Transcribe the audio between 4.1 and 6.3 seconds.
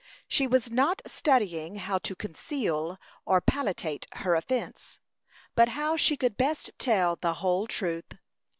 her offence, but how she